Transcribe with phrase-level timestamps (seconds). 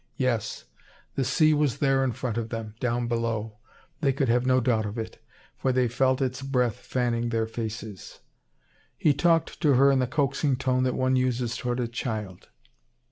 [0.17, 0.65] Yes,
[1.13, 3.59] the sea was there in front of them, down below.
[3.99, 5.19] They could have no doubt of it,
[5.59, 8.21] for they felt its breath fanning their faces.
[8.97, 12.49] He talked to her in the coaxing tone that one uses toward a child.